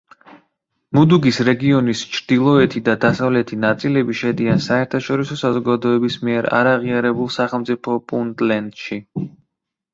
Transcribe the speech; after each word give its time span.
მუდუგის 0.97 1.37
რეგიონის 1.49 2.01
ჩრდილოეთი 2.15 2.81
და 2.87 2.95
დასავლეთი 3.03 3.59
ნაწილები 3.67 4.17
შედიან 4.23 4.65
საერთაშორისო 4.71 5.39
საზოგადოების 5.45 6.19
მიერ 6.31 6.51
არაღიარებულ 6.63 7.33
სახელმწიფო 7.39 8.03
პუნტლენდში. 8.15 9.03